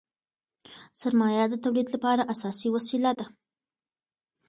[0.99, 3.25] سرمایه د تولید لپاره اساسي وسیله ده.